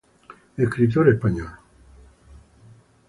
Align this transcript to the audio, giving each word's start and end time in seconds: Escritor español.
Escritor 0.57 1.09
español. 1.09 1.47